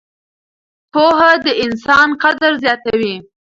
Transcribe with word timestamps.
پوهه 0.91 1.31
د 1.43 1.45
انسان 1.63 2.09
قدر 2.21 2.51
زیاتوي. 2.63 3.15